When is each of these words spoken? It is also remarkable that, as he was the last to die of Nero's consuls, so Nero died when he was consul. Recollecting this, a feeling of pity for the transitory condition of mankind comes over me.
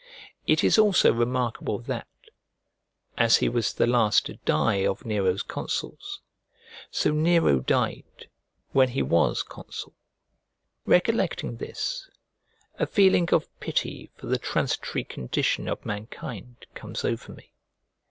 It 0.47 0.63
is 0.63 0.79
also 0.79 1.13
remarkable 1.13 1.77
that, 1.77 2.07
as 3.19 3.37
he 3.37 3.47
was 3.47 3.71
the 3.71 3.85
last 3.85 4.25
to 4.25 4.33
die 4.45 4.77
of 4.83 5.05
Nero's 5.05 5.43
consuls, 5.43 6.21
so 6.89 7.11
Nero 7.11 7.59
died 7.59 8.27
when 8.71 8.89
he 8.89 9.03
was 9.03 9.43
consul. 9.43 9.93
Recollecting 10.87 11.57
this, 11.57 12.09
a 12.79 12.87
feeling 12.87 13.31
of 13.31 13.47
pity 13.59 14.09
for 14.15 14.25
the 14.25 14.39
transitory 14.39 15.03
condition 15.03 15.67
of 15.67 15.85
mankind 15.85 16.65
comes 16.73 17.05
over 17.05 17.31
me. 17.33 17.53